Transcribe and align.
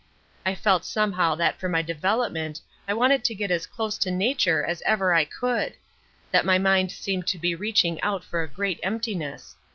I 0.47 0.55
felt 0.55 0.83
somehow 0.83 1.35
that 1.35 1.59
for 1.59 1.69
my 1.69 1.83
development 1.83 2.59
I 2.87 2.93
wanted 2.95 3.23
to 3.23 3.35
get 3.35 3.51
as 3.51 3.67
close 3.67 3.99
to 3.99 4.09
nature 4.09 4.65
as 4.65 4.81
ever 4.83 5.13
I 5.13 5.25
could 5.25 5.75
that 6.31 6.43
my 6.43 6.57
mind 6.57 6.91
seemed 6.91 7.27
to 7.27 7.37
be 7.37 7.53
reaching 7.53 8.01
out 8.01 8.23
for 8.23 8.41
a 8.41 8.47
great 8.47 8.79
emptiness. 8.81 9.57